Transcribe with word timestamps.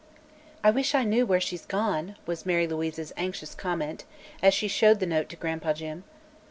"I 0.63 0.71
wish 0.71 0.95
I 0.95 1.03
knew 1.03 1.27
where 1.27 1.39
she's 1.39 1.63
gone," 1.63 2.15
was 2.25 2.43
Mary 2.43 2.65
Louise's 2.65 3.13
anxious 3.15 3.53
comment, 3.53 4.03
as 4.41 4.51
she 4.55 4.67
showed 4.67 4.99
the 4.99 5.05
note 5.05 5.29
to 5.29 5.35
Gran'pa 5.35 5.75
Jim. 5.75 6.05